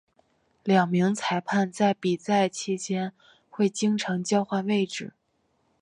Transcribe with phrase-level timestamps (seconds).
[0.63, 3.13] 两名裁判在比赛期间
[3.51, 5.13] 会经常交换位置。